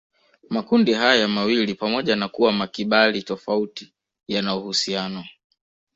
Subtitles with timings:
[0.49, 3.93] Makundi haya mawili pamoja na kuwa makibali tofauti
[4.27, 5.23] yana uhusiano